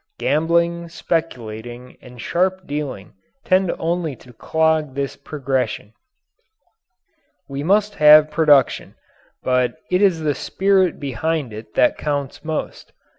[0.17, 3.13] Gambling, speculating, and sharp dealing
[3.45, 5.93] tend only to clog this progression.
[7.47, 8.95] We must have production,
[9.43, 12.93] but it is the spirit behind it that counts most.